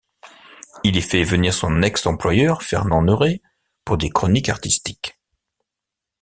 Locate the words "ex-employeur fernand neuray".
1.83-3.39